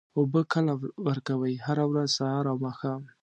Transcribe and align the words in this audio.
اوبه 0.17 0.41
کله 0.53 0.73
ورکوئ؟ 1.05 1.53
هره 1.65 1.83
ورځ، 1.91 2.09
سهار 2.17 2.45
او 2.51 2.57
ماښام 2.65 3.01